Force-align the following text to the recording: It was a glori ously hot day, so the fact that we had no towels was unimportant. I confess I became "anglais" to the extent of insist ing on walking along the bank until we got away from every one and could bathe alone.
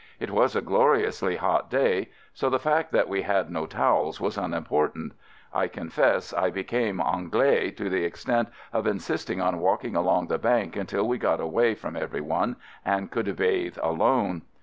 It 0.19 0.31
was 0.31 0.55
a 0.55 0.63
glori 0.63 1.05
ously 1.05 1.35
hot 1.35 1.69
day, 1.69 2.09
so 2.33 2.49
the 2.49 2.57
fact 2.57 2.91
that 2.91 3.07
we 3.07 3.21
had 3.21 3.51
no 3.51 3.67
towels 3.67 4.19
was 4.19 4.35
unimportant. 4.35 5.13
I 5.53 5.67
confess 5.67 6.33
I 6.33 6.49
became 6.49 6.99
"anglais" 6.99 7.69
to 7.73 7.87
the 7.87 8.03
extent 8.03 8.49
of 8.73 8.87
insist 8.87 9.29
ing 9.29 9.39
on 9.41 9.59
walking 9.59 9.95
along 9.95 10.25
the 10.25 10.39
bank 10.39 10.75
until 10.75 11.07
we 11.07 11.19
got 11.19 11.39
away 11.39 11.75
from 11.75 11.95
every 11.95 12.19
one 12.21 12.55
and 12.83 13.11
could 13.11 13.35
bathe 13.35 13.77
alone. 13.83 14.41